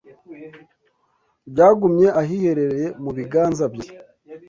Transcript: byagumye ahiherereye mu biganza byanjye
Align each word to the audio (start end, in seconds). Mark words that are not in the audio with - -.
byagumye 1.51 2.07
ahiherereye 2.21 2.87
mu 3.03 3.11
biganza 3.17 3.65
byanjye 3.73 4.07